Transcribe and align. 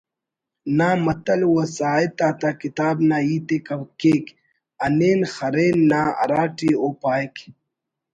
نا 0.77 0.89
متل 1.05 1.41
وساہت 1.55 2.19
آتا 2.27 2.49
کتاب 2.61 2.95
نا 3.09 3.17
ہیت 3.25 3.49
ءِ 3.55 3.87
کیک 3.99 4.25
’ہنین 4.81 5.19
خرین‘ 5.33 5.77
نا 5.89 6.01
ہراٹی 6.17 6.69
او 6.79 6.87
پاہک 7.01 7.35